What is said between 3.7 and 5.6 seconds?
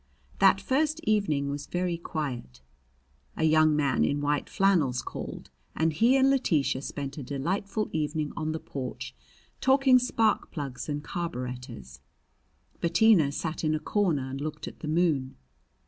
man in white flannels called,